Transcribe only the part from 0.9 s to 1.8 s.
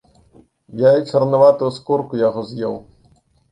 і чарнаватую